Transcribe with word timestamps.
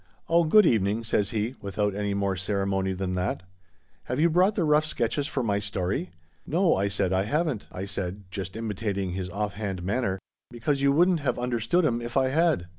i 0.01 0.19
Oh, 0.33 0.45
good 0.45 0.65
evening,' 0.65 1.03
says 1.03 1.29
he, 1.29 1.53
without 1.61 1.93
any 1.93 2.15
more 2.15 2.35
ceremony 2.35 2.93
than 2.93 3.13
that; 3.13 3.41
c 3.41 3.45
have 4.05 4.19
you 4.19 4.31
brought 4.31 4.55
the 4.55 4.63
rough 4.63 4.83
sketches 4.83 5.27
for 5.27 5.43
my 5.43 5.59
story?'' 5.59 6.09
No,' 6.47 6.75
I 6.75 6.87
said, 6.87 7.13
* 7.13 7.13
I 7.13 7.25
haven't,' 7.25 7.67
I 7.71 7.85
said, 7.85 8.23
just 8.31 8.55
imitating 8.57 9.11
his 9.11 9.29
off 9.29 9.53
hand 9.53 9.83
manner,' 9.83 10.17
because 10.49 10.81
you 10.81 10.91
wouldn't 10.91 11.19
have 11.19 11.37
understood 11.37 11.85
'em 11.85 12.01
if 12.01 12.17
I 12.17 12.29
'ad.' 12.29 12.67